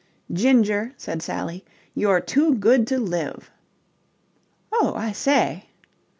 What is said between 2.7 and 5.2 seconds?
to live." "Oh, I